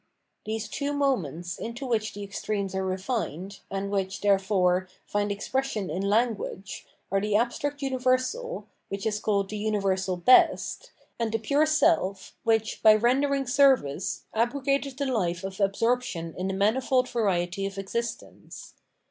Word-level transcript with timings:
These 0.45 0.67
two 0.67 0.93
moments 0.93 1.59
into 1.59 1.85
which 1.85 2.15
the 2.15 2.23
extremes 2.23 2.73
are 2.73 2.83
refined, 2.83 3.59
and 3.69 3.91
which, 3.91 4.21
therefore, 4.21 4.89
find 5.05 5.31
expression 5.31 5.91
in 5.91 6.01
language, 6.01 6.87
are 7.11 7.21
the 7.21 7.35
abstract 7.35 7.83
universal, 7.83 8.65
which 8.89 9.05
is 9.05 9.19
called 9.19 9.47
the 9.51 9.59
"universal 9.59 10.17
best," 10.17 10.91
and 11.19 11.31
the 11.31 11.37
pure 11.37 11.67
self 11.67 12.35
which 12.43 12.81
by 12.81 12.95
rendering 12.95 13.45
service 13.45 14.23
abrogated 14.33 14.97
the 14.97 15.05
hfe 15.05 15.43
of 15.43 15.59
absorption 15.59 16.33
in 16.35 16.47
the 16.47 16.55
manifold 16.55 17.07
variety 17.07 17.67
of 17.67 17.77
existence. 17.77 18.73